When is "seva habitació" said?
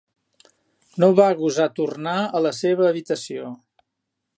2.65-3.55